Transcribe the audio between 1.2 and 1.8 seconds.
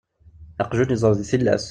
tillas.